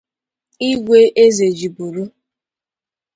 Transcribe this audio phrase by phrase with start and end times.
[0.71, 2.03] Igwe Ezejiburu